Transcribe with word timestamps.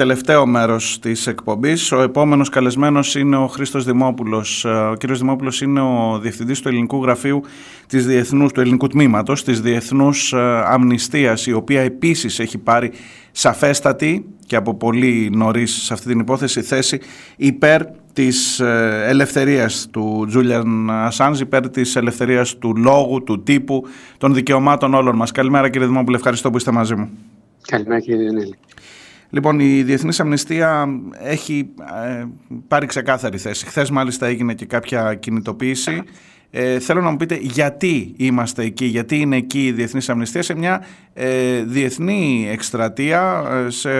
Τελευταίο 0.00 0.46
μέρος 0.46 0.98
της 0.98 1.26
εκπομπής. 1.26 1.92
Ο 1.92 2.02
επόμενος 2.02 2.48
καλεσμένος 2.48 3.14
είναι 3.14 3.36
ο 3.36 3.46
Χρήστος 3.46 3.84
Δημόπουλος. 3.84 4.64
Ε, 4.64 4.68
ο 4.68 4.94
κύριος 4.94 5.18
Δημόπουλος 5.18 5.60
είναι 5.60 5.80
ο 5.80 6.18
διευθυντής 6.22 6.60
του 6.60 6.68
ελληνικού 6.68 7.02
γραφείου 7.02 7.42
της 7.86 8.06
Διεθνούς, 8.06 8.52
του 8.52 8.60
ελληνικού 8.60 8.86
τμήματος 8.86 9.44
της 9.44 9.60
Διεθνούς 9.60 10.32
ε, 10.32 10.38
Αμνηστίας, 10.64 11.46
η 11.46 11.52
οποία 11.52 11.80
επίσης 11.80 12.38
έχει 12.38 12.58
πάρει 12.58 12.90
σαφέστατη 13.30 14.26
και 14.46 14.56
από 14.56 14.74
πολύ 14.74 15.30
νωρίς 15.34 15.82
σε 15.82 15.92
αυτή 15.92 16.06
την 16.06 16.18
υπόθεση 16.18 16.62
θέση 16.62 17.00
υπέρ 17.36 17.82
της 18.12 18.60
ε, 18.60 19.04
ελευθερίας 19.06 19.88
του 19.90 20.24
Τζούλιαν 20.28 20.90
Ασάνζ, 20.90 21.40
υπέρ 21.40 21.70
της 21.70 21.96
ελευθερίας 21.96 22.58
του 22.58 22.76
λόγου, 22.76 23.22
του 23.22 23.42
τύπου, 23.42 23.82
των 24.18 24.34
δικαιωμάτων 24.34 24.94
όλων 24.94 25.16
μας. 25.16 25.32
Καλημέρα 25.32 25.68
κύριε 25.70 25.86
Δημόπουλε, 25.86 26.16
ευχαριστώ 26.16 26.50
που 26.50 26.56
είστε 26.56 26.70
μαζί 26.70 26.94
μου. 26.94 27.10
Καλημέρα 27.66 28.00
κύριε 28.00 28.20
Διονέλη. 28.20 28.56
Λοιπόν, 29.30 29.60
η 29.60 29.82
Διεθνής 29.82 30.20
Αμνηστία 30.20 30.88
έχει 31.18 31.68
ε, 32.08 32.24
πάρει 32.68 32.86
ξεκάθαρη 32.86 33.38
θέση. 33.38 33.66
Χθες, 33.66 33.90
μάλιστα, 33.90 34.26
έγινε 34.26 34.54
και 34.54 34.66
κάποια 34.66 35.14
κινητοποίηση. 35.14 36.02
Ε, 36.50 36.78
θέλω 36.78 37.00
να 37.00 37.10
μου 37.10 37.16
πείτε 37.16 37.38
γιατί 37.40 38.14
είμαστε 38.16 38.62
εκεί, 38.62 38.84
γιατί 38.84 39.20
είναι 39.20 39.36
εκεί 39.36 39.66
η 39.66 39.72
Διεθνής 39.72 40.08
Αμνηστία 40.08 40.42
σε 40.42 40.54
μια 40.54 40.84
ε, 41.14 41.62
διεθνή 41.62 42.48
εκστρατεία 42.50 43.44
ε, 43.66 43.70
σε 43.70 43.90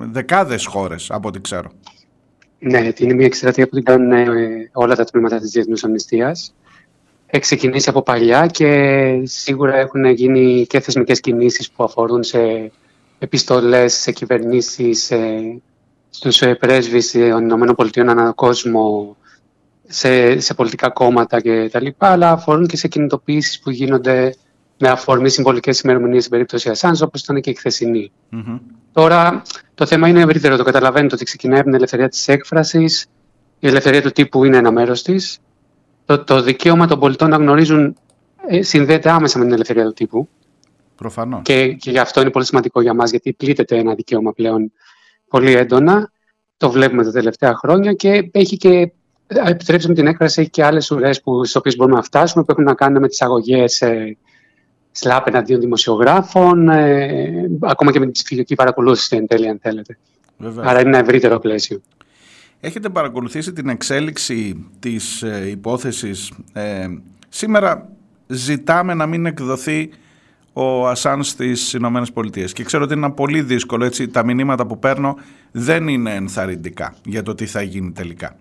δεκάδες 0.00 0.66
χώρες, 0.66 1.10
από 1.10 1.28
ό,τι 1.28 1.40
ξέρω. 1.40 1.70
Ναι, 2.58 2.90
είναι 2.98 3.14
μια 3.14 3.26
εκστρατεία 3.26 3.68
που 3.68 3.74
την 3.74 3.84
κάνουν 3.84 4.12
ε, 4.12 4.26
όλα 4.72 4.96
τα 4.96 5.04
τμήματα 5.04 5.38
της 5.38 5.50
Διεθνούς 5.50 5.84
Αμνηστίας. 5.84 6.54
Έχει 7.26 7.42
ξεκινήσει 7.42 7.88
από 7.88 8.02
παλιά 8.02 8.46
και 8.46 9.20
σίγουρα 9.22 9.76
έχουν 9.76 10.04
γίνει 10.04 10.66
και 10.68 10.80
θεσμικές 10.80 11.20
κινήσεις 11.20 11.70
που 11.70 11.84
αφορούν 11.84 12.22
σε 12.22 12.70
επιστολές 13.18 13.94
σε 13.94 14.12
κυβερνήσεις, 14.12 15.10
ε, 15.10 15.60
στους 16.10 16.42
ε, 16.42 16.54
πρέσβεις 16.54 17.10
των 17.10 17.68
ΗΠΑ 17.68 18.10
ανά 18.10 18.32
κόσμο, 18.32 19.16
σε, 19.86 20.40
σε 20.40 20.54
πολιτικά 20.54 20.90
κόμματα 20.90 21.40
κτλ. 21.40 21.86
Αλλά 21.98 22.30
αφορούν 22.30 22.66
και 22.66 22.76
σε 22.76 22.88
κινητοποιήσεις 22.88 23.60
που 23.60 23.70
γίνονται 23.70 24.34
με 24.78 24.88
αφορμή 24.88 25.28
συμβολικές 25.28 25.80
ημερομηνίες 25.80 26.20
στην 26.20 26.32
περίπτωση 26.32 26.68
Ασάνζ, 26.68 27.02
όπως 27.02 27.20
ήταν 27.20 27.40
και 27.40 27.50
η 27.50 27.54
χθεσινη 27.54 28.12
Τώρα, 28.92 29.42
το 29.74 29.86
θέμα 29.86 30.08
είναι 30.08 30.20
ευρύτερο. 30.20 30.56
Το 30.56 30.62
καταλαβαίνετε 30.62 31.14
ότι 31.14 31.24
ξεκινάει 31.24 31.58
από 31.58 31.66
την 31.66 31.74
ελευθερία 31.74 32.08
της 32.08 32.28
έκφρασης. 32.28 33.06
Η 33.58 33.66
ελευθερία 33.66 34.02
του 34.02 34.10
τύπου 34.10 34.44
είναι 34.44 34.56
ένα 34.56 34.70
μέρος 34.70 35.02
της. 35.02 35.38
Το, 36.04 36.24
το 36.24 36.42
δικαίωμα 36.42 36.86
των 36.86 36.98
πολιτών 36.98 37.30
να 37.30 37.36
γνωρίζουν 37.36 37.96
ε, 38.48 38.62
συνδέεται 38.62 39.10
άμεσα 39.10 39.38
με 39.38 39.44
την 39.44 39.52
ελευθερία 39.52 39.84
του 39.84 39.92
τύπου. 39.92 40.28
Προφανώς. 40.98 41.40
Και, 41.42 41.72
και 41.72 41.90
γι' 41.90 41.98
αυτό 41.98 42.20
είναι 42.20 42.30
πολύ 42.30 42.44
σημαντικό 42.44 42.80
για 42.80 42.94
μας, 42.94 43.10
γιατί 43.10 43.32
πλήττεται 43.32 43.76
ένα 43.76 43.94
δικαίωμα 43.94 44.32
πλέον 44.32 44.72
πολύ 45.28 45.52
έντονα. 45.52 46.10
Το 46.56 46.70
βλέπουμε 46.70 47.04
τα 47.04 47.12
τελευταία 47.12 47.54
χρόνια 47.54 47.92
και 47.92 48.28
έχει 48.32 48.56
και 48.56 48.92
επιτρέψει 49.26 49.88
με 49.88 49.94
την 49.94 50.06
έκφραση 50.06 50.40
έχει 50.40 50.50
και 50.50 50.64
άλλες 50.64 50.90
ουρές 50.90 51.22
στις 51.42 51.56
οποίες 51.56 51.76
μπορούμε 51.76 51.96
να 51.96 52.02
φτάσουμε 52.02 52.44
που 52.44 52.50
έχουν 52.50 52.64
να 52.64 52.74
κάνουν 52.74 53.00
με 53.00 53.08
τις 53.08 53.22
αγωγές 53.22 53.80
ε, 53.80 54.16
σλάπ 54.90 55.26
εναντίον 55.26 55.60
δημοσιογράφων, 55.60 56.68
ε, 56.68 57.50
ακόμα 57.60 57.92
και 57.92 57.98
με 57.98 58.04
την 58.04 58.12
ψηφιακή 58.12 58.54
παρακολούθηση 58.54 59.16
εν 59.16 59.26
τέλει, 59.26 59.48
αν 59.48 59.58
θέλετε. 59.62 59.98
Βέβαια. 60.36 60.64
Άρα 60.68 60.80
είναι 60.80 60.88
ένα 60.88 60.98
ευρύτερο 60.98 61.38
πλαίσιο. 61.38 61.80
Έχετε 62.60 62.88
παρακολουθήσει 62.88 63.52
την 63.52 63.68
εξέλιξη 63.68 64.66
της 64.78 65.22
ε, 65.22 65.48
υπόθεσης. 65.50 66.32
Ε, 66.52 66.86
σήμερα 67.28 67.88
ζητάμε 68.26 68.94
να 68.94 69.06
μην 69.06 69.26
εκδοθεί 69.26 69.90
ο 70.60 70.88
Ασάν 70.88 71.22
στις 71.22 71.72
Ηνωμένες 71.72 72.12
Πολιτείες. 72.12 72.52
Και 72.52 72.64
ξέρω 72.64 72.84
ότι 72.84 72.94
είναι 72.94 73.10
πολύ 73.10 73.42
δύσκολο, 73.42 73.84
έτσι, 73.84 74.08
τα 74.08 74.24
μηνύματα 74.24 74.66
που 74.66 74.78
παίρνω 74.78 75.16
δεν 75.50 75.88
είναι 75.88 76.14
ενθαρρυντικά 76.14 76.94
για 77.04 77.22
το 77.22 77.34
τι 77.34 77.46
θα 77.46 77.62
γίνει 77.62 77.92
τελικά. 77.92 78.36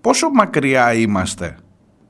Πόσο 0.00 0.30
μακριά 0.30 0.94
είμαστε 0.94 1.56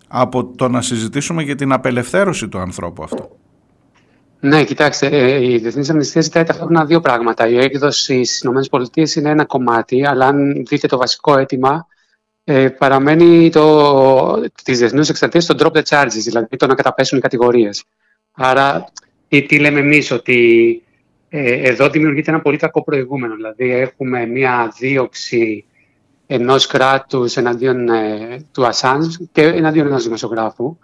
από 0.09 0.45
το 0.45 0.69
να 0.69 0.83
συζητήσουμε 0.83 1.43
για 1.43 1.55
την 1.55 1.73
απελευθέρωση 1.73 2.48
του 2.48 2.59
ανθρώπου 2.59 3.03
αυτού; 3.03 3.36
Ναι, 4.41 4.64
κοιτάξτε, 4.64 5.07
ε, 5.07 5.51
η 5.51 5.59
Διεθνή 5.59 5.86
Αμνηστία 5.91 6.20
ζητάει 6.20 6.45
ταυτόχρονα 6.45 6.85
δύο 6.85 7.01
πράγματα. 7.01 7.48
Η 7.48 7.59
έκδοση 7.59 8.25
στις 8.25 8.41
ΗΠΑ 8.41 9.03
είναι 9.17 9.31
ένα 9.31 9.45
κομμάτι, 9.45 10.07
αλλά 10.07 10.27
αν 10.27 10.65
δείτε 10.69 10.86
το 10.86 10.97
βασικό 10.97 11.39
αίτημα, 11.39 11.86
ε, 12.45 12.69
παραμένει 12.69 13.51
το, 13.51 14.41
της 14.65 14.79
διεθνούς 14.79 15.09
εξαρτίας 15.09 15.47
το 15.47 15.55
drop 15.59 15.79
the 15.79 15.83
charges, 15.89 16.20
δηλαδή 16.25 16.57
το 16.57 16.67
να 16.67 16.75
καταπέσουν 16.75 17.19
οι 17.19 17.20
κατηγορίες. 17.20 17.85
Άρα 18.33 18.92
τι, 19.33 19.43
τι 19.43 19.59
λέμε 19.59 19.79
εμείς, 19.79 20.11
ότι 20.11 20.83
ε, 21.29 21.69
εδώ 21.69 21.89
δημιουργείται 21.89 22.31
ένα 22.31 22.41
πολύ 22.41 22.57
κακό 22.57 22.85
προηγούμενο. 22.85 23.35
Δηλαδή 23.35 23.70
έχουμε 23.70 24.27
μία 24.27 24.73
δίωξη 24.79 25.65
ενός 26.27 26.67
κράτους 26.67 27.37
εναντίον 27.37 27.89
ε, 27.89 28.42
του 28.53 28.67
Ασάνζ 28.67 29.17
και 29.33 29.42
εναντίον 29.42 29.87
ενός 29.87 30.05
δημοσιογράφου, 30.05 30.77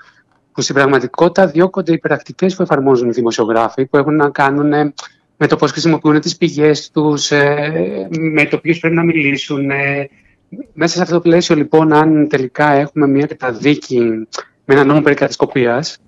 που 0.53 0.61
στην 0.61 0.75
πραγματικότητα 0.75 1.47
διώκονται 1.47 1.93
οι 1.93 1.99
πρακτικές 1.99 2.57
που 2.57 2.63
εφαρμόζουν 2.63 3.09
οι 3.09 3.13
δημοσιογράφοι, 3.13 3.87
που 3.87 3.97
έχουν 3.97 4.17
να 4.17 4.31
κάνουν 4.31 4.73
ε, 4.73 4.95
με 5.37 5.47
το 5.47 5.57
πώς 5.57 5.71
χρησιμοποιούν 5.71 6.21
τις 6.21 6.37
πηγές 6.37 6.91
τους, 6.91 7.31
ε, 7.31 8.09
με 8.19 8.45
το 8.45 8.59
ποιους 8.59 8.79
πρέπει 8.79 8.95
να 8.95 9.05
μιλήσουν. 9.05 9.71
Μέσα 10.73 10.97
σε 10.97 11.03
αυτό 11.03 11.15
το 11.15 11.21
πλαίσιο, 11.21 11.57
λοιπόν, 11.57 11.93
αν 11.93 12.29
τελικά 12.29 12.73
έχουμε 12.73 13.07
μια 13.07 13.27
καταδίκη 13.27 13.99
με 14.65 14.75
ένα 14.75 14.85
νόμο 14.85 15.01
περί 15.01 15.15
κατασκοπίας, 15.15 15.99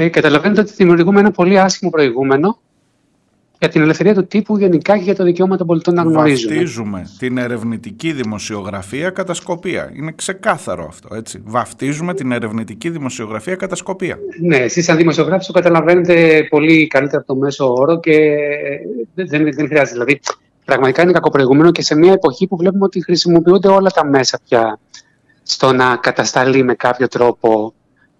ε, 0.00 0.08
καταλαβαίνετε 0.08 0.60
ότι 0.60 0.72
δημιουργούμε 0.72 1.20
ένα 1.20 1.30
πολύ 1.30 1.60
άσχημο 1.60 1.90
προηγούμενο 1.90 2.58
για 3.58 3.68
την 3.68 3.80
ελευθερία 3.80 4.14
του 4.14 4.26
τύπου 4.26 4.58
γενικά 4.58 4.96
και 4.96 5.02
για 5.02 5.14
το 5.14 5.24
δικαίωμα 5.24 5.56
των 5.56 5.66
πολιτών 5.66 5.94
να 5.94 6.02
γνωρίζουν. 6.02 6.48
Βαφτίζουμε 6.48 7.10
την 7.18 7.38
ερευνητική 7.38 8.12
δημοσιογραφία 8.12 9.10
κατά 9.10 9.34
σκοπία. 9.34 9.92
Είναι 9.96 10.12
ξεκάθαρο 10.16 10.86
αυτό, 10.88 11.14
έτσι. 11.14 11.42
Βαφτίζουμε 11.44 12.14
την 12.14 12.32
ερευνητική 12.32 12.90
δημοσιογραφία 12.90 13.54
κατά 13.54 13.74
σκοπία. 13.74 14.18
Ναι, 14.40 14.56
εσείς 14.56 14.84
σαν 14.84 14.96
δημοσιογράφοι 14.96 15.46
το 15.46 15.52
καταλαβαίνετε 15.52 16.46
πολύ 16.50 16.86
καλύτερα 16.86 17.18
από 17.18 17.32
το 17.32 17.38
μέσο 17.40 17.72
όρο 17.72 18.00
και 18.00 18.18
δεν, 19.14 19.26
δεν, 19.28 19.42
δεν 19.54 19.66
χρειάζεται. 19.66 19.92
Δηλαδή, 19.92 20.20
πραγματικά 20.64 21.02
είναι 21.02 21.12
κακοπροηγούμενο 21.12 21.70
και 21.70 21.82
σε 21.82 21.96
μια 21.96 22.12
εποχή 22.12 22.46
που 22.46 22.56
βλέπουμε 22.56 22.84
ότι 22.84 23.02
χρησιμοποιούνται 23.02 23.68
όλα 23.68 23.90
τα 23.90 24.06
μέσα 24.06 24.40
πια 24.48 24.78
στο 25.42 25.72
να 25.72 25.96
κατασταλεί 25.96 26.62
με 26.62 26.74
κάποιο 26.74 27.08
τρόπο 27.08 27.72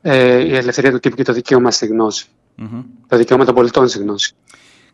ε, 0.02 0.44
η 0.44 0.56
ελευθερία 0.56 0.90
του 0.90 0.98
τύπου 0.98 1.16
και 1.16 1.22
το 1.22 1.32
δικαίωμα 1.32 1.70
στη 1.70 1.86
γνωση 1.86 2.26
Το 3.08 3.16
δικαίωμα 3.16 3.44
των 3.44 3.54
πολιτών 3.54 3.88
στη 3.88 3.98
γνώση. 3.98 4.34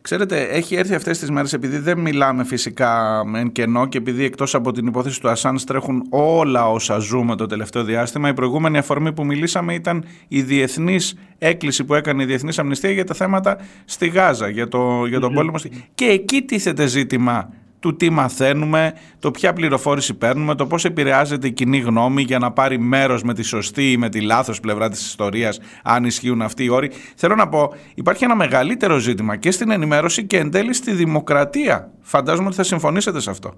Ξέρετε, 0.05 0.43
έχει 0.43 0.75
έρθει 0.75 0.95
αυτές 0.95 1.19
τις 1.19 1.31
μέρες 1.31 1.53
επειδή 1.53 1.79
δεν 1.79 1.99
μιλάμε 1.99 2.45
φυσικά 2.45 3.23
εν 3.35 3.53
κενό 3.53 3.87
και 3.87 3.99
επειδή 3.99 4.25
εκτός 4.25 4.55
από 4.55 4.73
την 4.73 4.87
υπόθεση 4.87 5.21
του 5.21 5.29
Ασάνς 5.29 5.65
τρέχουν 5.65 6.07
όλα 6.09 6.71
όσα 6.71 6.99
ζούμε 6.99 7.37
το 7.37 7.47
τελευταίο 7.47 7.85
διάστημα. 7.85 8.29
Η 8.29 8.35
προηγούμενη 8.35 8.79
αφορμή 8.79 9.13
που 9.13 9.25
μιλήσαμε 9.25 9.75
ήταν 9.75 10.05
η 10.29 10.43
διεθνής 10.43 11.15
έκκληση 11.39 11.85
που 11.85 11.95
έκανε 11.95 12.23
η 12.23 12.27
Διεθνής 12.27 12.59
Αμνηστία 12.59 12.91
για 12.91 13.05
τα 13.05 13.15
θέματα 13.15 13.59
στη 13.85 14.09
Γάζα, 14.09 14.49
για, 14.49 14.69
το, 14.69 15.07
για 15.07 15.21
τον 15.21 15.31
mm 15.33 15.35
πόλεμο. 15.35 15.57
Και 15.95 16.05
εκεί 16.05 16.43
τίθεται 16.43 16.87
ζήτημα 16.87 17.53
του 17.85 17.97
τι 17.97 18.11
μαθαίνουμε, 18.11 18.93
το 19.19 19.31
ποια 19.31 19.53
πληροφόρηση 19.53 20.15
παίρνουμε, 20.15 20.55
το 20.55 20.67
πώς 20.67 20.85
επηρεάζεται 20.85 21.47
η 21.47 21.53
κοινή 21.53 21.79
γνώμη 21.79 22.23
για 22.23 22.39
να 22.39 22.53
πάρει 22.53 22.79
μέρος 22.79 23.23
με 23.23 23.35
τη 23.35 23.43
σωστή 23.43 23.93
ή 23.93 23.97
με 23.97 24.09
τη 24.09 24.21
λάθος 24.21 24.61
πλευρά 24.61 24.89
της 24.89 25.07
ιστορίας, 25.07 25.61
αν 25.83 26.05
ισχύουν 26.05 26.43
αυτοί 26.43 26.65
οι 26.65 26.69
όροι. 26.69 26.91
Θέλω 27.17 27.35
να 27.35 27.49
πω, 27.49 27.73
υπάρχει 27.95 28.25
ένα 28.25 28.35
μεγαλύτερο 28.37 28.99
ζήτημα 28.99 29.37
και 29.37 29.51
στην 29.51 29.71
ενημέρωση 29.71 30.25
και 30.25 30.39
εν 30.39 30.51
τέλει 30.51 30.75
στη 30.75 30.93
δημοκρατία. 30.93 31.91
Φαντάζομαι 32.01 32.47
ότι 32.47 32.57
θα 32.57 32.63
συμφωνήσετε 32.63 33.21
σε 33.21 33.31
αυτό. 33.31 33.55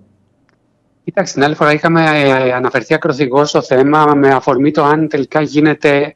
Κοιτάξτε, 1.04 1.34
την 1.34 1.44
άλλη 1.44 1.54
φορά 1.54 1.72
είχαμε 1.72 2.04
ε, 2.04 2.52
αναφερθεί 2.52 2.94
ακροθυγό 2.94 3.44
στο 3.44 3.62
θέμα 3.62 4.14
με 4.14 4.28
αφορμή 4.28 4.70
το 4.70 4.84
αν 4.84 5.08
τελικά 5.08 5.40
γίνεται 5.40 6.14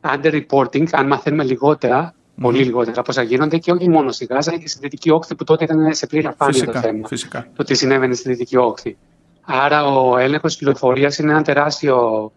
under-reporting, 0.00 0.86
αν 0.92 1.06
μαθαίνουμε 1.06 1.44
λιγότερα 1.44 2.14
Πολύ 2.40 2.64
λιγότερα 2.64 3.00
από 3.00 3.10
όσα 3.10 3.22
γίνονται 3.22 3.58
και 3.58 3.72
όχι 3.72 3.88
μόνο 3.88 4.12
στη 4.12 4.24
Γάζα, 4.24 4.56
και 4.56 4.68
στη 4.68 4.78
Δυτική 4.80 5.10
Όχθη 5.10 5.34
που 5.34 5.44
τότε 5.44 5.64
ήταν 5.64 5.94
σε 5.94 6.06
πλήρη 6.06 6.26
αφάνεια 6.26 6.64
το 6.64 6.80
θέμα. 6.80 7.08
Φυσικά. 7.08 7.46
Το 7.56 7.64
τι 7.64 7.74
συνέβαινε 7.74 8.14
στη 8.14 8.28
Δυτική 8.28 8.56
Όχθη. 8.56 8.96
Άρα 9.42 9.84
ο 9.86 10.18
έλεγχος 10.18 10.56
πληροφορίας 10.56 11.18
είναι 11.18 11.30
ένα 11.30 11.42
τεράστιο 11.42 12.32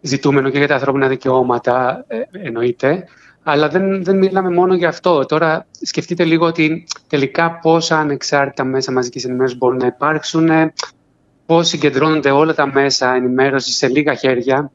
ζητούμενο 0.00 0.50
και 0.50 0.58
για 0.58 0.66
τα 0.66 0.74
ανθρώπινα 0.74 1.08
δικαιώματα, 1.08 2.04
ε, 2.08 2.20
εννοείται. 2.30 3.04
Αλλά 3.42 3.68
δεν, 3.68 4.04
δεν 4.04 4.16
μιλάμε 4.16 4.50
μόνο 4.50 4.74
για 4.74 4.88
αυτό. 4.88 5.26
Τώρα 5.26 5.66
σκεφτείτε 5.80 6.24
λίγο 6.24 6.46
ότι 6.46 6.86
τελικά 7.06 7.58
πόσα 7.62 7.98
ανεξάρτητα 7.98 8.64
μέσα 8.64 8.92
μαζικής 8.92 9.24
ενημέρωσης 9.24 9.58
μπορούν 9.58 9.76
να 9.76 9.86
υπάρξουν, 9.86 10.50
πώς 11.46 11.68
συγκεντρώνονται 11.68 12.30
όλα 12.30 12.54
τα 12.54 12.66
μέσα 12.72 13.14
ενημέρωσης 13.14 13.76
σε 13.76 13.88
λίγα 13.88 14.14
χέρια. 14.14 14.70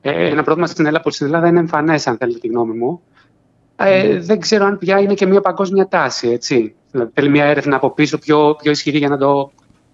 Ε, 0.00 0.28
ένα 0.28 0.42
πρόβλημα 0.42 0.68
στην 0.68 0.86
Ελλάδα, 0.86 1.10
στην 1.10 1.26
Ελλάδα 1.26 1.46
είναι 1.46 1.58
εμφανές, 1.58 2.06
αν 2.06 2.16
θέλετε 2.16 2.38
τη 2.38 2.48
γνώμη 2.48 2.74
μου 2.74 3.00
ε, 3.86 4.18
δεν 4.20 4.40
ξέρω 4.40 4.64
αν 4.64 4.78
πια 4.78 5.00
είναι 5.00 5.14
και 5.14 5.26
μια 5.26 5.40
παγκόσμια 5.40 5.88
τάση. 5.88 6.28
Έτσι. 6.28 6.74
Δηλαδή, 6.90 7.10
θέλει 7.14 7.28
μια 7.28 7.44
έρευνα 7.44 7.76
από 7.76 7.90
πίσω 7.90 8.18
πιο, 8.18 8.56
πιο 8.62 8.70
ισχυρή 8.70 8.98
για 8.98 9.08
να 9.08 9.18
το 9.18 9.50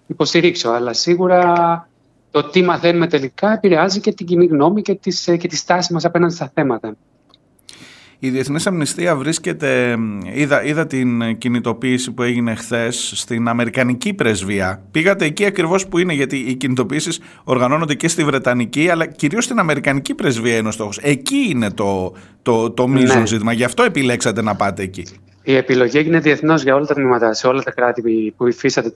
υποστηρίξω. 0.07 0.69
Αλλά 0.69 0.93
σίγουρα 0.93 1.89
το 2.31 2.43
τι 2.43 2.61
μαθαίνουμε 2.61 3.07
τελικά 3.07 3.53
επηρεάζει 3.53 3.99
και 3.99 4.13
την 4.13 4.25
κοινή 4.25 4.45
γνώμη 4.45 4.81
και, 4.81 4.95
τις, 4.95 5.23
και 5.39 5.47
τη 5.47 5.55
στάση 5.55 5.93
μας 5.93 6.05
απέναντι 6.05 6.33
στα 6.33 6.51
θέματα. 6.53 6.95
Η 8.19 8.29
Διεθνής 8.29 8.67
Αμνηστία 8.67 9.15
βρίσκεται, 9.15 9.97
είδα, 10.33 10.63
είδα 10.63 10.87
την 10.87 11.37
κινητοποίηση 11.37 12.11
που 12.11 12.23
έγινε 12.23 12.55
χθες 12.55 13.11
στην 13.15 13.47
Αμερικανική 13.47 14.13
πρεσβεία. 14.13 14.81
Πήγατε 14.91 15.25
εκεί 15.25 15.45
ακριβώς 15.45 15.87
που 15.87 15.97
είναι 15.97 16.13
γιατί 16.13 16.37
οι 16.37 16.55
κινητοποίησεις 16.55 17.19
οργανώνονται 17.43 17.93
και 17.93 18.07
στη 18.07 18.23
Βρετανική 18.23 18.89
αλλά 18.89 19.05
κυρίως 19.05 19.43
στην 19.43 19.59
Αμερικανική 19.59 20.13
πρεσβεία 20.13 20.57
είναι 20.57 20.67
ο 20.67 20.71
στόχος. 20.71 20.97
Εκεί 21.01 21.47
είναι 21.49 21.71
το, 21.71 22.13
το, 22.41 22.71
το 22.71 22.87
μείζον 22.87 23.19
ναι. 23.19 23.25
ζήτημα. 23.25 23.53
Γι' 23.53 23.63
αυτό 23.63 23.83
επιλέξατε 23.83 24.41
να 24.41 24.55
πάτε 24.55 24.83
εκεί. 24.83 25.05
Η 25.43 25.55
επιλογή 25.55 25.97
έγινε 25.97 26.19
διεθνώς 26.19 26.63
για 26.63 26.75
όλα 26.75 26.85
τα 26.85 26.93
τμήματα, 26.93 27.33
σε 27.33 27.47
όλα 27.47 27.61
τα 27.61 27.71
κράτη 27.71 28.33
που 28.37 28.47
υφίσταται 28.47 28.91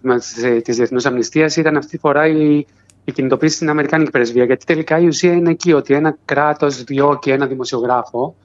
τη 0.61 0.71
Διεθνούς 0.71 1.05
Αμνηστίας. 1.05 1.55
Ήταν 1.55 1.77
αυτή 1.77 1.91
τη 1.91 1.97
φορά 1.97 2.27
η, 2.27 2.65
η 3.05 3.11
κινητοποίηση 3.11 3.55
στην 3.55 3.69
Αμερικάνικη 3.69 4.11
πρεσβεία. 4.11 4.43
Γιατί 4.43 4.65
τελικά 4.65 4.99
η 4.99 5.05
ουσία 5.05 5.31
είναι 5.31 5.49
εκεί, 5.49 5.73
ότι 5.73 5.93
ένα 5.93 6.17
κράτος 6.25 6.83
διώκει 6.83 7.29
ένα 7.29 7.45
δημοσιογράφο 7.45 8.35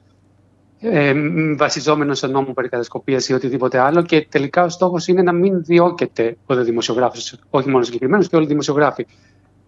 ε, 0.79 1.13
βασιζόμενος 1.57 2.17
σε 2.17 2.27
νόμο 2.27 2.53
περί 2.53 2.69
κατασκοπίας 2.69 3.29
ή 3.29 3.33
οτιδήποτε 3.33 3.79
άλλο 3.79 4.01
και 4.01 4.27
τελικά 4.29 4.63
ο 4.63 4.69
στόχος 4.69 5.07
είναι 5.07 5.21
να 5.21 5.31
μην 5.31 5.63
διώκεται 5.63 6.37
ο 6.45 6.55
δημοσιογράφος, 6.55 7.39
όχι 7.49 7.69
μόνο 7.69 7.83
συγκεκριμένος 7.83 8.29
και 8.29 8.35
όλοι 8.35 8.45
οι 8.45 8.47
δημοσιογράφοι. 8.47 9.05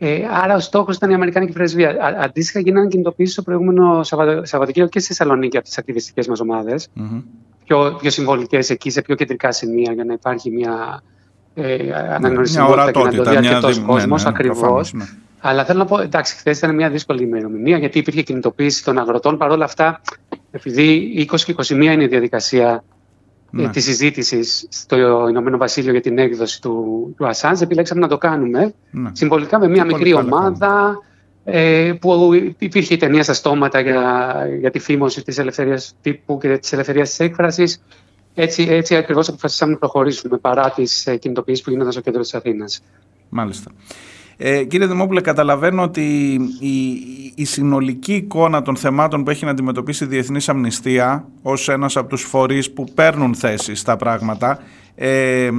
Ε, 0.02 0.20
άρα 0.44 0.56
ο 0.56 0.60
στόχος 0.60 0.96
ήταν 0.96 1.10
η 1.10 1.14
Αμερικάνικη 1.14 1.52
πρεσβεία. 1.52 1.90
Α, 1.90 2.24
αντίστοιχα 2.24 2.60
γίνανε 2.60 2.88
κινητοποιήσεις 2.88 3.36
το 3.36 3.42
προηγούμενο 3.42 4.04
Σαββατοκύριακο 4.04 4.90
και 4.90 5.00
στη 5.00 5.08
Θεσσαλονίκη 5.08 5.58
από 5.58 5.66
τις 5.66 5.78
ακτιβιστικές 5.78 6.28
μας 6.28 6.40
ομάδες. 6.40 6.88
Mm-hmm. 6.96 7.24
Πιο, 7.66 7.98
πιο 8.02 8.10
συμβολικές 8.10 8.70
εκεί, 8.70 8.90
σε 8.90 9.02
πιο 9.02 9.16
κεντρικά 9.16 9.52
σημεία 9.52 9.94
για 9.94 10.04
να 10.04 10.14
υπάρχει 10.14 10.52
μια 10.52 11.04
ε, 11.54 11.94
αναγνωρισιμότητα 12.16 12.92
και 12.92 13.00
να 13.00 13.12
το 13.12 13.24
δει 13.24 13.38
αρκετός 13.38 13.80
ναι, 13.80 13.86
κόσμος 13.86 14.24
ναι, 14.24 14.30
ακριβώς. 14.30 14.94
Ναι. 14.94 15.06
Αλλά 15.40 15.66
θέλω 15.66 15.80
να 15.80 15.86
πω, 15.86 16.00
εντάξει, 16.00 16.36
χθες 16.36 16.58
ήταν 16.58 16.76
μια 16.76 16.90
δύσκολη 16.90 17.24
ημερομηνία 17.24 17.78
γιατί 17.78 17.98
υπήρχε 17.98 18.22
κινητοποίηση 18.22 18.84
των 18.84 18.98
αγροτών. 18.98 19.38
Παρ' 19.38 19.52
όλα 19.52 19.66
αυτά, 19.66 20.02
επειδή 20.52 21.28
20 21.32 21.40
και 21.46 21.56
21 21.58 21.70
είναι 21.70 22.04
η 22.04 22.08
διαδικασία 22.08 22.84
ε, 23.58 23.62
ναι. 23.62 23.70
της 23.70 23.84
συζήτησης 23.84 24.68
στο 24.70 25.28
Ηνωμένο 25.30 25.58
Βασίλειο 25.58 25.92
για 25.92 26.02
την 26.02 26.18
έκδοση 26.18 26.62
του, 26.62 27.14
του 27.18 27.28
Ασάνζ, 27.28 27.62
επιλέξαμε 27.62 28.02
να 28.02 28.08
το 28.08 28.18
κάνουμε 28.18 28.74
ναι. 28.92 29.10
συμβολικά 29.14 29.60
με 29.60 29.68
μια 29.68 29.86
μικρή 29.86 30.14
ομάδα 30.14 31.02
ε, 31.44 31.94
που 32.02 32.34
υπήρχε 32.58 32.94
η 32.94 32.98
ταινία 32.98 33.24
στα 33.24 33.34
στόματα 33.34 33.80
για, 33.80 34.34
για 34.60 34.72
τη 34.72 34.80
φήμωση 34.80 35.24
της 35.24 35.38
ελευθερίας 35.38 35.96
τύπου 36.02 36.38
και 36.38 36.58
της 36.58 36.74
ελευθερίας 36.74 37.10
της 37.10 37.20
έκφρασης. 37.20 37.84
Έτσι, 38.36 38.68
έτσι 38.70 38.96
ακριβώς 38.96 39.28
αποφασίσαμε 39.28 39.72
να 39.72 39.78
προχωρήσουμε 39.78 40.38
παρά 40.38 40.72
τις 40.72 41.08
ε, 41.08 41.16
κινητοποιήσεις 41.16 41.64
που 41.64 41.70
γίνονταν 41.70 41.92
στο 41.92 42.02
κέντρο 42.02 42.22
της 42.22 42.34
Αθήνας. 42.34 42.82
Μάλιστα. 43.30 43.72
Ε, 44.42 44.64
κύριε 44.64 44.88
Δημόπουλε, 44.88 45.22
καταλαβαίνω 45.22 45.82
ότι 45.82 46.34
η, 46.60 46.80
η 47.36 47.46
συνολική 47.46 48.14
εικόνα 48.14 48.62
των 48.62 48.76
θεμάτων 48.76 49.24
που 49.24 49.30
έχει 49.30 49.46
να 49.46 49.52
αντιμετωπίσει 49.52 50.04
η 50.04 50.08
Διεθνής 50.08 50.50
Αμνηστία 50.50 51.28
ως 51.42 51.70
ένας 51.70 51.98
από 51.98 52.10
τους 52.10 52.22
φορείς 52.22 52.72
που 52.72 52.84
παίρνουν 52.94 53.36
θέση 53.36 53.76
στα 53.76 53.96
πράγματα 53.96 54.60
ε, 54.96 55.50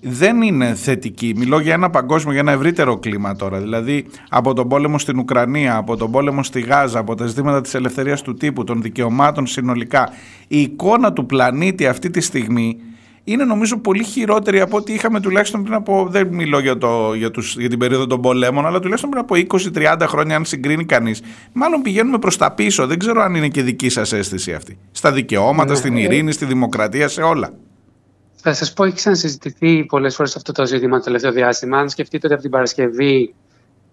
δεν 0.00 0.42
είναι 0.42 0.74
θετική. 0.74 1.32
Μιλώ 1.36 1.60
για 1.60 1.74
ένα 1.74 1.90
παγκόσμιο, 1.90 2.32
για 2.32 2.40
ένα 2.40 2.52
ευρύτερο 2.52 2.98
κλίμα 2.98 3.36
τώρα. 3.36 3.58
Δηλαδή 3.58 4.06
από 4.28 4.54
τον 4.54 4.68
πόλεμο 4.68 4.98
στην 4.98 5.18
Ουκρανία, 5.18 5.76
από 5.76 5.96
τον 5.96 6.10
πόλεμο 6.10 6.42
στη 6.42 6.60
Γάζα, 6.60 6.98
από 6.98 7.14
τα 7.14 7.26
ζητήματα 7.26 7.60
της 7.60 7.74
ελευθερίας 7.74 8.22
του 8.22 8.34
τύπου, 8.34 8.64
των 8.64 8.82
δικαιωμάτων 8.82 9.46
συνολικά. 9.46 10.08
Η 10.48 10.60
εικόνα 10.60 11.12
του 11.12 11.26
πλανήτη 11.26 11.86
αυτή 11.86 12.10
τη 12.10 12.20
στιγμή 12.20 12.76
είναι 13.24 13.44
νομίζω 13.44 13.78
πολύ 13.78 14.04
χειρότερη 14.04 14.60
από 14.60 14.76
ό,τι 14.76 14.92
είχαμε 14.92 15.20
τουλάχιστον 15.20 15.62
πριν 15.62 15.74
από. 15.74 16.06
Δεν 16.10 16.26
μιλώ 16.28 16.58
για, 16.58 16.78
το, 16.78 17.14
για, 17.14 17.30
τους, 17.30 17.56
για 17.58 17.68
την 17.68 17.78
περίοδο 17.78 18.06
των 18.06 18.20
πολέμων, 18.20 18.66
αλλά 18.66 18.80
τουλάχιστον 18.80 19.10
πριν 19.10 19.22
από 19.22 19.58
20-30 20.00 20.06
χρόνια, 20.08 20.36
αν 20.36 20.44
συγκρίνει 20.44 20.84
κανείς. 20.84 21.22
Μάλλον 21.52 21.82
πηγαίνουμε 21.82 22.18
προς 22.18 22.36
τα 22.36 22.52
πίσω. 22.52 22.86
Δεν 22.86 22.98
ξέρω 22.98 23.22
αν 23.22 23.34
είναι 23.34 23.48
και 23.48 23.62
δική 23.62 23.88
σας 23.88 24.12
αίσθηση 24.12 24.52
αυτή. 24.52 24.78
Στα 24.92 25.12
δικαιώματα, 25.12 25.70
ναι, 25.70 25.76
στην 25.76 25.96
ε, 25.96 26.00
ειρήνη, 26.00 26.32
στη 26.32 26.44
δημοκρατία, 26.44 27.08
σε 27.08 27.22
όλα. 27.22 27.52
Θα 28.34 28.54
σας 28.54 28.72
πω, 28.72 28.84
έχει 28.84 28.94
ξανασυζητηθεί 28.94 29.84
πολλές 29.84 30.14
φορές 30.14 30.36
αυτό 30.36 30.52
το 30.52 30.66
ζήτημα 30.66 30.98
το 30.98 31.04
τελευταίο 31.04 31.32
διάστημα. 31.32 31.78
Αν 31.78 31.88
σκεφτείτε 31.88 32.26
ότι 32.26 32.34
από 32.34 32.42
την 32.42 32.52
Παρασκευή. 32.52 33.34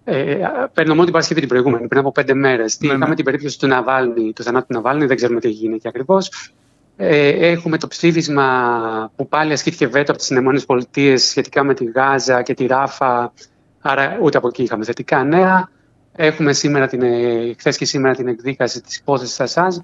Ε, 0.04 0.36
παίρνω 0.72 0.92
μόνο 0.92 1.04
την 1.04 1.12
Παρασκευή 1.12 1.40
την 1.40 1.48
προηγούμενη, 1.48 1.88
πριν 1.88 2.00
από 2.00 2.12
πέντε 2.12 2.34
μέρες. 2.34 2.80
Ναι, 2.80 2.86
είχαμε 2.86 3.06
ναι. 3.08 3.14
την 3.14 3.24
περίπτωση 3.24 3.58
του 3.58 3.66
Ναβάλνη, 3.66 4.32
του 4.32 4.42
θανάτου 4.42 4.66
του 4.66 4.74
Ναβάλνη, 4.74 5.06
δεν 5.06 5.16
ξέρουμε 5.16 5.40
τι 5.40 5.48
έγινε 5.48 5.76
και 5.76 5.88
ακριβώς. 5.88 6.52
Ε, 7.02 7.50
έχουμε 7.50 7.78
το 7.78 7.86
ψήφισμα 7.86 9.12
που 9.16 9.28
πάλι 9.28 9.52
ασκήθηκε 9.52 9.86
βέτο 9.86 10.12
από 10.12 10.20
τις 10.20 10.30
ΗΠΑ 10.30 11.16
σχετικά 11.16 11.64
με 11.64 11.74
τη 11.74 11.84
Γάζα 11.84 12.42
και 12.42 12.54
τη 12.54 12.66
Ράφα, 12.66 13.32
άρα 13.80 14.18
ούτε 14.22 14.36
από 14.38 14.48
εκεί 14.48 14.62
είχαμε 14.62 14.84
θετικά 14.84 15.24
νέα. 15.24 15.68
Έχουμε 16.12 16.52
σήμερα 16.52 16.86
την, 16.86 17.02
ε, 17.02 17.54
χθες 17.58 17.76
και 17.76 17.84
σήμερα 17.84 18.14
την 18.14 18.28
εκδίκαση 18.28 18.80
της 18.82 18.96
υπόθεσης 18.96 19.40
Ασάζ. 19.40 19.76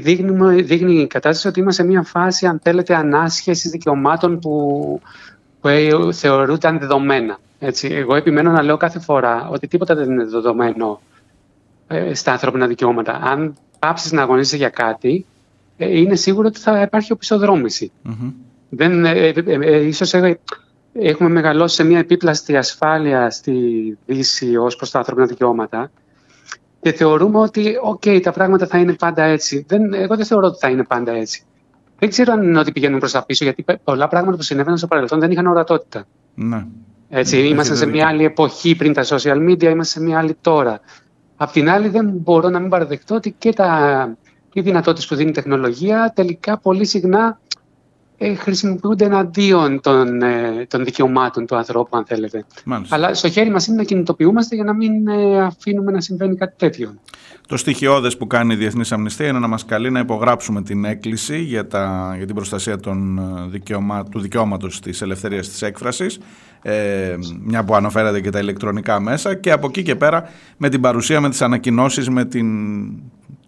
Δείχνει, 0.00 0.62
δείχνει 0.62 1.00
η 1.00 1.06
κατάσταση 1.06 1.48
ότι 1.48 1.60
είμαστε 1.60 1.82
σε 1.82 1.88
μια 1.88 2.02
φάση, 2.02 2.46
αν 2.46 2.60
θέλετε, 2.62 2.94
ανάσχεσης 2.94 3.70
δικαιωμάτων 3.70 4.38
που, 4.38 5.00
που 5.60 5.68
ε, 5.68 6.12
θεωρούνταν 6.12 6.78
δεδομένα. 6.78 7.38
Έτσι. 7.58 7.88
Εγώ 7.88 8.14
επιμένω 8.14 8.50
να 8.50 8.62
λέω 8.62 8.76
κάθε 8.76 8.98
φορά 8.98 9.48
ότι 9.50 9.66
τίποτα 9.66 9.94
δεν 9.94 10.10
είναι 10.10 10.24
δεδομένο 10.24 11.00
στα 12.12 12.32
ανθρώπινα 12.32 12.66
δικαιώματα. 12.66 13.12
Αν 13.12 13.54
πάψεις 13.78 14.12
να 14.12 14.22
αγωνίζεσαι 14.22 14.56
για 14.56 14.68
κάτι, 14.68 15.24
ε, 15.24 15.29
είναι 15.80 16.14
σίγουρο 16.14 16.46
ότι 16.46 16.60
θα 16.60 16.80
υπάρχει 16.80 17.12
οπισθοδρόμηση. 17.12 17.92
Mm-hmm. 18.08 18.32
Δεν, 18.70 19.04
ε, 19.04 19.28
ε, 19.28 19.32
ε, 19.46 19.86
ίσως 19.86 20.14
έχουμε 20.92 21.28
μεγαλώσει 21.28 21.74
σε 21.74 21.84
μια 21.84 21.98
επίπλαστη 21.98 22.56
ασφάλεια 22.56 23.30
στη 23.30 23.54
Δύση 24.06 24.56
ως 24.56 24.76
προς 24.76 24.90
τα 24.90 24.98
ανθρώπινα 24.98 25.26
δικαιώματα 25.26 25.90
και 26.80 26.92
θεωρούμε 26.92 27.38
ότι 27.38 27.74
okay, 27.92 28.20
τα 28.22 28.32
πράγματα 28.32 28.66
θα 28.66 28.78
είναι 28.78 28.92
πάντα 28.92 29.22
έτσι. 29.22 29.64
Δεν, 29.68 29.94
εγώ 29.94 30.16
δεν 30.16 30.26
θεωρώ 30.26 30.46
ότι 30.46 30.58
θα 30.58 30.68
είναι 30.68 30.84
πάντα 30.84 31.12
έτσι. 31.12 31.42
Δεν 31.98 32.08
ξέρω 32.08 32.32
αν 32.32 32.42
είναι 32.42 32.58
ότι 32.58 32.72
πηγαίνουν 32.72 32.98
προς 32.98 33.12
τα 33.12 33.24
πίσω, 33.24 33.44
γιατί 33.44 33.64
πολλά 33.84 34.08
πράγματα 34.08 34.36
που 34.36 34.42
συνέβαιναν 34.42 34.78
στο 34.78 34.86
παρελθόν 34.86 35.20
δεν 35.20 35.30
είχαν 35.30 35.46
ορατότητα. 35.46 36.06
Ναι. 36.34 36.66
Έτσι, 37.08 37.38
είμαστε 37.38 37.74
σε 37.74 37.86
μια 37.86 38.06
άλλη 38.06 38.24
εποχή 38.24 38.76
πριν 38.76 38.92
τα 38.92 39.04
social 39.04 39.48
media, 39.48 39.62
είμαστε 39.62 39.98
σε 39.98 40.04
μια 40.04 40.18
άλλη 40.18 40.36
τώρα. 40.40 40.80
Απ' 41.36 41.50
την 41.50 41.70
άλλη 41.70 41.88
δεν 41.88 42.10
μπορώ 42.10 42.48
να 42.48 42.58
μην 42.58 42.68
παραδεχτώ 42.68 43.14
ότι 43.14 43.34
και 43.38 43.52
τα 43.52 44.16
οι 44.52 44.60
δυνατότητες 44.60 45.06
που 45.06 45.14
δίνει 45.14 45.30
η 45.30 45.32
τεχνολογία 45.32 46.12
τελικά 46.14 46.58
πολύ 46.58 46.84
συχνά 46.84 47.40
ε, 48.22 48.34
χρησιμοποιούνται 48.34 49.04
εναντίον 49.04 49.80
των, 49.80 50.22
ε, 50.22 50.66
των 50.68 50.84
δικαιωμάτων 50.84 51.46
του 51.46 51.56
ανθρώπου, 51.56 51.96
αν 51.96 52.04
θέλετε. 52.06 52.44
Αλλά 52.88 53.14
στο 53.14 53.28
χέρι 53.28 53.50
μας 53.50 53.66
είναι 53.66 53.76
να 53.76 53.82
κινητοποιούμαστε 53.82 54.54
για 54.54 54.64
να 54.64 54.74
μην 54.74 55.08
ε, 55.08 55.40
αφήνουμε 55.42 55.92
να 55.92 56.00
συμβαίνει 56.00 56.36
κάτι 56.36 56.54
τέτοιο. 56.56 56.94
Το 57.50 57.56
στοιχειώδες 57.56 58.16
που 58.16 58.26
κάνει 58.26 58.54
η 58.54 58.56
Διεθνής 58.56 58.92
Αμνηστία 58.92 59.26
είναι 59.26 59.38
να 59.38 59.46
μας 59.46 59.64
καλεί 59.64 59.90
να 59.90 59.98
υπογράψουμε 59.98 60.62
την 60.62 60.84
έκκληση 60.84 61.38
για, 61.38 61.66
τα, 61.66 62.14
για 62.16 62.26
την 62.26 62.34
προστασία 62.34 62.78
των 62.78 63.18
ε, 63.18 63.48
δικαιωμά, 63.48 64.04
του 64.04 64.20
δικαιώματος 64.20 64.80
της 64.80 65.02
ελευθερίας 65.02 65.48
της 65.48 65.62
έκφρασης, 65.62 66.18
ε, 66.62 67.16
μια 67.40 67.64
που 67.64 67.74
αναφέρατε 67.74 68.20
και 68.20 68.30
τα 68.30 68.38
ηλεκτρονικά 68.38 69.00
μέσα 69.00 69.34
και 69.34 69.52
από 69.52 69.66
εκεί 69.66 69.82
και 69.82 69.96
πέρα 69.96 70.28
με 70.56 70.68
την 70.68 70.80
παρουσία, 70.80 71.20
με 71.20 71.28
τις 71.28 71.42
ανακοινώσεις, 71.42 72.08
με 72.08 72.24
την 72.24 72.46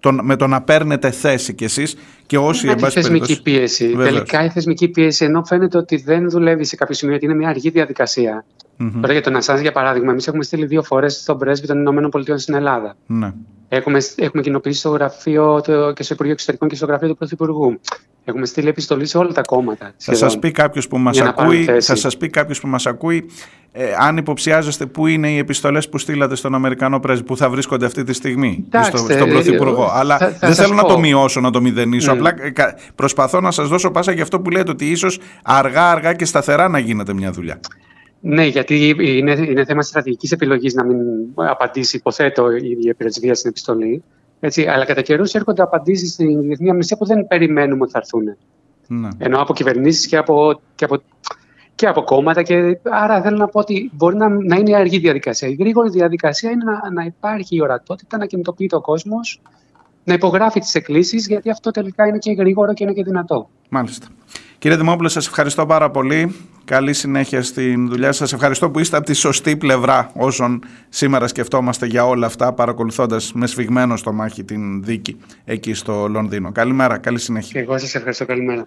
τον, 0.02 0.20
με 0.22 0.36
το 0.36 0.46
να 0.46 0.62
παίρνετε 0.62 1.10
θέση 1.10 1.54
κι 1.54 1.64
εσείς 1.64 1.96
και 2.26 2.38
όσοι 2.38 2.68
εν 2.68 2.76
πάση 2.76 3.00
θεσμική 3.00 3.42
πίεση. 3.42 3.88
Βεβαίως. 3.88 4.08
Τελικά 4.08 4.44
η 4.44 4.50
θεσμική 4.50 4.88
πίεση 4.88 5.24
ενώ 5.24 5.44
φαίνεται 5.44 5.78
ότι 5.78 5.96
δεν 5.96 6.30
δουλεύει 6.30 6.64
σε 6.64 6.76
κάποιο 6.76 6.94
σημείο 6.94 7.14
γιατί 7.14 7.30
είναι 7.30 7.40
μια 7.40 7.48
αργή 7.48 7.70
διαδικασία. 7.70 8.44
Mm-hmm. 8.78 8.92
Τώρα 9.00 9.12
για 9.12 9.22
τον 9.22 9.36
Ασάνζ, 9.36 9.60
για 9.60 9.72
παράδειγμα, 9.72 10.10
εμείς 10.10 10.26
έχουμε 10.26 10.42
στείλει 10.42 10.66
δύο 10.66 10.82
φορές 10.82 11.14
στον 11.14 11.38
πρέσβη 11.38 11.66
των 11.66 11.86
ΗΠΑ 11.86 12.38
στην 12.38 12.54
Ελλάδα. 12.54 12.96
Ναι. 13.06 13.32
Έχουμε, 13.68 13.98
έχουμε 14.16 14.42
κοινοποιήσει 14.42 14.78
στο 14.78 14.88
γραφείο 14.88 15.60
το, 15.60 15.92
και 15.92 16.02
στο 16.02 16.14
Υπουργείο 16.14 16.32
Εξωτερικών 16.32 16.68
και 16.68 16.76
στο 16.76 16.86
γραφείο 16.86 17.08
του 17.08 17.16
Πρωθυπουργού. 17.16 17.80
Έχουμε 18.24 18.46
στείλει 18.46 18.68
επιστολή 18.68 19.06
σε 19.06 19.18
όλα 19.18 19.32
τα 19.32 19.42
κόμματα. 19.42 19.92
Θα 19.96 20.14
σας 20.14 20.38
πει 20.38 20.50
κάποιος 20.50 20.88
που 20.88 20.98
μας 20.98 21.20
ακούει, 21.20 21.64
θα 21.80 21.94
σας 21.94 22.16
πει 22.16 22.28
κάποιος 22.28 22.60
που 22.60 22.68
μας 22.68 22.86
ακούει 22.86 23.30
ε, 23.72 23.84
αν 23.98 24.16
υποψιάζεστε 24.16 24.86
πού 24.86 25.06
είναι 25.06 25.30
οι 25.30 25.38
επιστολές 25.38 25.88
που 25.88 25.98
στείλατε 25.98 26.34
στον 26.34 26.54
Αμερικανό 26.54 27.00
πρέσβη, 27.00 27.24
που 27.24 27.36
θα 27.36 27.50
βρίσκονται 27.50 27.86
αυτή 27.86 28.04
τη 28.04 28.12
στιγμή 28.12 28.64
στο, 28.82 28.96
στον 28.96 29.28
Πρωθυπουργό. 29.28 29.90
Αλλά 29.92 30.18
θα, 30.18 30.30
θα 30.30 30.46
δεν 30.46 30.54
θέλω 30.56 30.74
πω. 30.74 30.74
να 30.74 30.84
το 30.84 30.98
μειώσω, 30.98 31.40
να 31.40 31.50
το 31.50 31.60
μηδενίσω. 31.60 32.12
Mm. 32.12 32.14
Απλά 32.14 32.34
ε, 32.40 32.52
προσπαθώ 32.94 33.40
να 33.40 33.50
σας 33.50 33.68
δώσω 33.68 33.90
πάσα 33.90 34.12
για 34.12 34.22
αυτό 34.22 34.40
που 34.40 34.50
λέτε 34.50 34.70
ότι 34.70 34.90
ίσως 34.90 35.18
αργά-αργά 35.42 36.14
και 36.14 36.24
σταθερά 36.24 36.68
να 36.68 36.78
γίνεται 36.78 37.12
μια 37.12 37.30
δουλειά. 37.30 37.60
Ναι, 38.20 38.46
γιατί 38.46 38.94
είναι, 38.98 39.32
είναι 39.32 39.64
θέμα 39.64 39.82
στρατηγικής 39.82 40.32
επιλογής 40.32 40.74
να 40.74 40.84
μην 40.84 40.98
απαντήσει, 41.34 41.96
υποθέτω, 41.96 42.50
η 42.50 42.70
ίδια 42.70 42.94
πρεσβεία 42.94 43.34
στην 43.34 43.50
επιστολή. 43.50 44.02
Έτσι, 44.44 44.66
αλλά 44.66 44.84
κατά 44.84 45.02
καιρούς 45.02 45.34
έρχονται 45.34 45.62
απαντήσεις 45.62 46.12
στην 46.12 46.40
Διεθνή 46.40 46.70
Αμνηστία 46.70 46.96
που 46.96 47.04
δεν 47.04 47.26
περιμένουμε 47.26 47.82
ότι 47.82 47.90
θα 47.90 47.98
έρθουν. 47.98 48.36
Ναι. 48.86 49.08
Ενώ 49.18 49.40
από 49.40 49.52
κυβερνήσεις 49.52 50.06
και 50.06 50.16
από, 50.16 50.60
και, 50.74 50.84
από, 50.84 51.02
και 51.74 51.86
από 51.86 52.02
κόμματα. 52.02 52.42
Και, 52.42 52.78
άρα 52.82 53.22
θέλω 53.22 53.36
να 53.36 53.48
πω 53.48 53.58
ότι 53.58 53.90
μπορεί 53.92 54.16
να, 54.16 54.28
να 54.28 54.56
είναι 54.56 54.70
η 54.70 54.74
αργή 54.74 54.98
διαδικασία. 54.98 55.48
Η 55.48 55.54
γρήγορη 55.54 55.90
διαδικασία 55.90 56.50
είναι 56.50 56.64
να, 56.64 56.90
να 56.92 57.04
υπάρχει 57.04 57.56
η 57.56 57.62
ορατότητα, 57.62 58.16
να 58.16 58.26
κινητοποιείται 58.26 58.76
ο 58.76 58.80
κόσμος 58.80 59.40
να 60.04 60.14
υπογράφει 60.14 60.60
τις 60.60 60.74
εκκλήσεις, 60.74 61.26
γιατί 61.26 61.50
αυτό 61.50 61.70
τελικά 61.70 62.06
είναι 62.06 62.18
και 62.18 62.32
γρήγορο 62.32 62.74
και 62.74 62.84
είναι 62.84 62.92
και 62.92 63.02
δυνατό. 63.02 63.48
Μάλιστα. 63.68 64.06
Κύριε 64.62 64.76
Δημόπουλο, 64.76 65.08
σας 65.08 65.26
ευχαριστώ 65.26 65.66
πάρα 65.66 65.90
πολύ. 65.90 66.34
Καλή 66.64 66.92
συνέχεια 66.92 67.42
στην 67.42 67.88
δουλειά 67.88 68.12
σας. 68.12 68.32
Ευχαριστώ 68.32 68.70
που 68.70 68.78
είστε 68.78 68.96
από 68.96 69.06
τη 69.06 69.12
σωστή 69.12 69.56
πλευρά 69.56 70.10
όσων 70.14 70.64
σήμερα 70.88 71.26
σκεφτόμαστε 71.26 71.86
για 71.86 72.06
όλα 72.06 72.26
αυτά, 72.26 72.52
παρακολουθώντας 72.52 73.32
με 73.32 73.46
σφιγμένο 73.46 73.96
στο 73.96 74.12
μάχη 74.12 74.44
την 74.44 74.82
δίκη 74.82 75.16
εκεί 75.44 75.74
στο 75.74 76.08
Λονδίνο. 76.08 76.52
Καλημέρα, 76.52 76.98
καλή 76.98 77.18
συνέχεια. 77.18 77.50
Και 77.52 77.58
εγώ 77.58 77.78
σας 77.78 77.94
ευχαριστώ. 77.94 78.26
Καλημέρα. 78.26 78.66